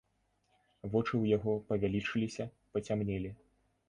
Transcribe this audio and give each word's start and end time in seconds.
Вочы 0.91 1.11
ў 1.17 1.25
яго 1.37 1.53
павялічыліся, 1.71 2.47
пацямнелі. 2.77 3.31